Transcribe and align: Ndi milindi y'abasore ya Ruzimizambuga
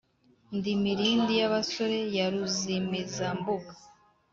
Ndi 0.55 0.71
milindi 0.83 1.33
y'abasore 1.39 1.99
ya 2.15 2.25
Ruzimizambuga 2.33 3.71